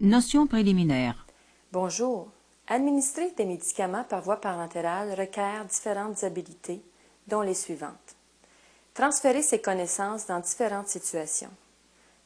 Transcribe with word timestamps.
Notions 0.00 0.46
préliminaires. 0.46 1.26
Bonjour. 1.72 2.30
Administrer 2.68 3.32
des 3.36 3.44
médicaments 3.44 4.04
par 4.04 4.22
voie 4.22 4.40
parentérale 4.40 5.12
requiert 5.12 5.66
différentes 5.66 6.24
habilités, 6.24 6.82
dont 7.26 7.42
les 7.42 7.52
suivantes. 7.52 8.16
Transférer 8.94 9.42
ses 9.42 9.60
connaissances 9.60 10.26
dans 10.26 10.40
différentes 10.40 10.88
situations. 10.88 11.50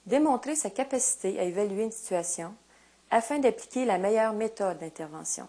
Démontrer 0.07 0.55
sa 0.55 0.71
capacité 0.71 1.37
à 1.41 1.43
évaluer 1.43 1.83
une 1.83 1.91
situation 1.91 2.55
afin 3.11 3.41
d'appliquer 3.41 3.85
la 3.85 3.99
meilleure 3.99 4.35
méthode 4.35 4.79
d'intervention. 4.79 5.49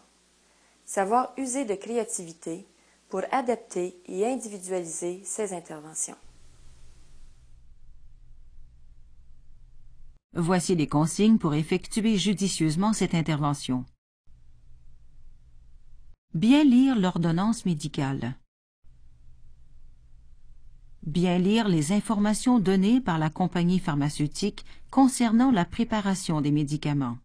Savoir 0.83 1.31
user 1.37 1.65
de 1.65 1.75
créativité 1.75 2.65
pour 3.07 3.21
adapter 3.29 4.01
et 4.07 4.25
individualiser 4.25 5.21
ses 5.23 5.53
interventions. 5.53 6.17
Voici 10.37 10.75
les 10.75 10.87
consignes 10.87 11.37
pour 11.37 11.53
effectuer 11.53 12.17
judicieusement 12.17 12.91
cette 12.91 13.15
intervention. 13.15 13.85
Bien 16.33 16.65
lire 16.65 16.99
l'ordonnance 16.99 17.65
médicale. 17.65 18.37
Bien 21.03 21.37
lire 21.37 21.69
les 21.69 21.93
informations 21.93 22.59
données 22.59 22.99
par 22.99 23.17
la 23.17 23.29
compagnie 23.29 23.79
pharmaceutique 23.79 24.65
concernant 24.91 25.51
la 25.51 25.63
préparation 25.63 26.41
des 26.41 26.51
médicaments. 26.51 27.17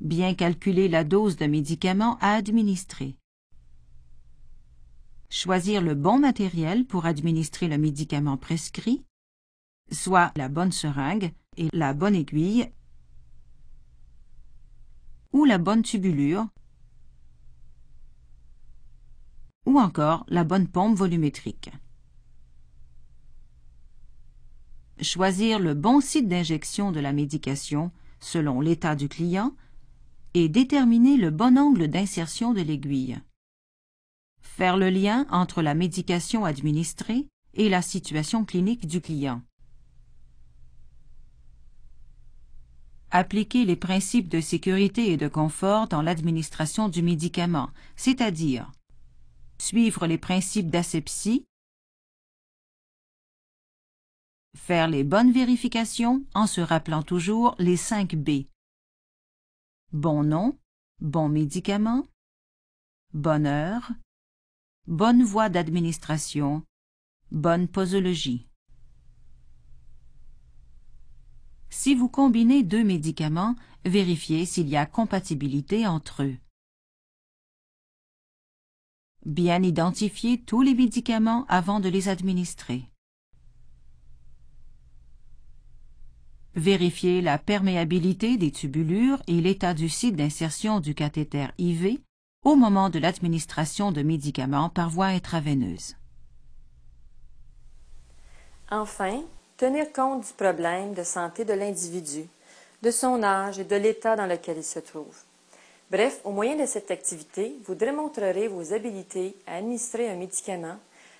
Bien 0.00 0.34
calculer 0.34 0.88
la 0.88 1.04
dose 1.04 1.36
de 1.36 1.46
médicaments 1.46 2.18
à 2.20 2.32
administrer. 2.32 3.14
Choisir 5.30 5.82
le 5.82 5.94
bon 5.94 6.18
matériel 6.18 6.84
pour 6.84 7.06
administrer 7.06 7.68
le 7.68 7.78
médicament 7.78 8.36
prescrit, 8.36 9.04
soit 9.90 10.32
la 10.36 10.48
bonne 10.48 10.72
seringue 10.72 11.32
et 11.56 11.68
la 11.72 11.94
bonne 11.94 12.14
aiguille 12.14 12.70
ou 15.32 15.44
la 15.44 15.58
bonne 15.58 15.82
tubulure, 15.82 16.46
ou 19.66 19.78
encore 19.78 20.24
la 20.28 20.44
bonne 20.44 20.66
pompe 20.66 20.96
volumétrique. 20.96 21.70
Choisir 25.00 25.58
le 25.58 25.74
bon 25.74 26.00
site 26.00 26.26
d'injection 26.26 26.90
de 26.90 27.00
la 27.00 27.12
médication 27.12 27.92
selon 28.20 28.60
l'état 28.60 28.96
du 28.96 29.08
client 29.08 29.54
et 30.34 30.48
déterminer 30.48 31.16
le 31.16 31.30
bon 31.30 31.56
angle 31.58 31.88
d'insertion 31.88 32.52
de 32.52 32.62
l'aiguille. 32.62 33.20
Faire 34.40 34.76
le 34.76 34.90
lien 34.90 35.26
entre 35.30 35.62
la 35.62 35.74
médication 35.74 36.44
administrée 36.44 37.28
et 37.54 37.68
la 37.68 37.82
situation 37.82 38.44
clinique 38.44 38.86
du 38.86 39.00
client. 39.00 39.42
Appliquer 43.10 43.64
les 43.64 43.76
principes 43.76 44.28
de 44.28 44.40
sécurité 44.40 45.12
et 45.12 45.16
de 45.16 45.28
confort 45.28 45.88
dans 45.88 46.02
l'administration 46.02 46.88
du 46.88 47.02
médicament, 47.02 47.70
c'est-à-dire 47.96 48.70
suivre 49.60 50.06
les 50.06 50.18
principes 50.18 50.70
d'asepsie, 50.70 51.44
faire 54.56 54.88
les 54.88 55.04
bonnes 55.04 55.32
vérifications 55.32 56.24
en 56.34 56.46
se 56.46 56.60
rappelant 56.60 57.02
toujours 57.02 57.54
les 57.58 57.76
5 57.76 58.14
B. 58.14 58.46
Bon 59.92 60.22
nom, 60.22 60.58
bon 61.00 61.28
médicament, 61.28 62.06
bonne 63.14 63.46
heure, 63.46 63.90
bonne 64.86 65.22
voie 65.22 65.48
d'administration, 65.48 66.62
bonne 67.30 67.68
posologie. 67.68 68.48
Si 71.88 71.94
vous 71.94 72.10
combinez 72.10 72.64
deux 72.64 72.84
médicaments, 72.84 73.56
vérifiez 73.86 74.44
s'il 74.44 74.68
y 74.68 74.76
a 74.76 74.84
compatibilité 74.84 75.86
entre 75.86 76.22
eux. 76.22 76.36
Bien 79.24 79.62
identifier 79.62 80.38
tous 80.38 80.60
les 80.60 80.74
médicaments 80.74 81.46
avant 81.48 81.80
de 81.80 81.88
les 81.88 82.10
administrer. 82.10 82.84
Vérifier 86.54 87.22
la 87.22 87.38
perméabilité 87.38 88.36
des 88.36 88.52
tubulures 88.52 89.22
et 89.26 89.40
l'état 89.40 89.72
du 89.72 89.88
site 89.88 90.14
d'insertion 90.14 90.80
du 90.80 90.94
cathéter 90.94 91.46
IV 91.56 92.00
au 92.44 92.54
moment 92.54 92.90
de 92.90 92.98
l'administration 92.98 93.92
de 93.92 94.02
médicaments 94.02 94.68
par 94.68 94.90
voie 94.90 95.06
intraveineuse. 95.06 95.96
Enfin, 98.70 99.22
tenir 99.58 99.92
compte 99.92 100.24
du 100.24 100.32
problème 100.34 100.94
de 100.94 101.02
santé 101.02 101.44
de 101.44 101.52
l'individu, 101.52 102.26
de 102.80 102.90
son 102.92 103.24
âge 103.24 103.58
et 103.58 103.64
de 103.64 103.74
l'état 103.74 104.14
dans 104.14 104.26
lequel 104.26 104.58
il 104.58 104.64
se 104.64 104.78
trouve. 104.78 105.16
Bref, 105.90 106.20
au 106.22 106.30
moyen 106.30 106.54
de 106.54 106.64
cette 106.64 106.92
activité, 106.92 107.56
vous 107.64 107.74
démontrerez 107.74 108.46
vos 108.46 108.72
habilités 108.72 109.34
à 109.48 109.56
administrer 109.56 110.08
un 110.08 110.14
médicament 110.14 110.76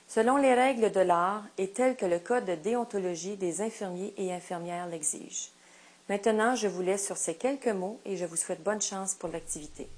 selon 0.06 0.36
les 0.36 0.54
règles 0.54 0.92
de 0.92 1.00
l'art 1.00 1.42
et 1.58 1.70
telles 1.70 1.96
que 1.96 2.06
le 2.06 2.20
Code 2.20 2.44
de 2.44 2.54
déontologie 2.54 3.36
des 3.36 3.60
infirmiers 3.60 4.14
et 4.16 4.32
infirmières 4.32 4.86
l'exige. 4.86 5.50
Maintenant, 6.08 6.54
je 6.54 6.68
vous 6.68 6.80
laisse 6.80 7.04
sur 7.04 7.16
ces 7.16 7.34
quelques 7.34 7.66
mots 7.66 7.98
et 8.06 8.16
je 8.16 8.24
vous 8.24 8.36
souhaite 8.36 8.62
bonne 8.62 8.80
chance 8.80 9.14
pour 9.14 9.30
l'activité. 9.30 9.88